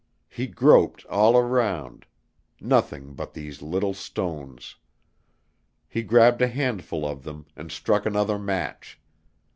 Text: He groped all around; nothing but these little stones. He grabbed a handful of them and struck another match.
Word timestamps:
He 0.29 0.47
groped 0.47 1.05
all 1.11 1.37
around; 1.37 2.07
nothing 2.59 3.13
but 3.13 3.35
these 3.35 3.61
little 3.61 3.93
stones. 3.93 4.77
He 5.87 6.01
grabbed 6.01 6.41
a 6.41 6.47
handful 6.47 7.07
of 7.07 7.21
them 7.21 7.45
and 7.55 7.71
struck 7.71 8.07
another 8.07 8.39
match. 8.39 8.99